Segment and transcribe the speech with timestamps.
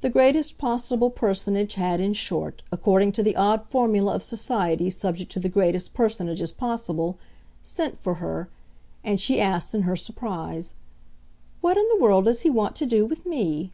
[0.00, 5.30] The greatest possible Personage had, in short, according to the odd formula of societies subject
[5.32, 7.18] to the greatest personages possible,
[7.62, 8.48] "sent for" her,
[9.04, 10.72] and she asked, in her surprise,
[11.60, 13.72] "What in the world does he want to do to me?"